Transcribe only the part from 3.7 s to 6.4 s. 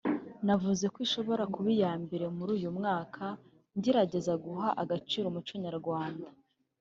ngerageza guha agaciro umuco Nyarwanda